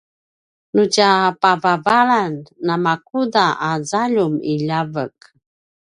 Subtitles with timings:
[0.73, 1.09] nu tja
[1.41, 2.33] pavavalan
[2.65, 5.17] namakuda a zaljum i ljavek?